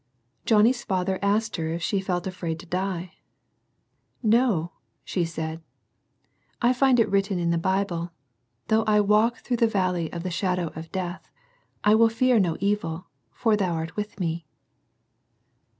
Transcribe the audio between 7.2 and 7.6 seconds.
in the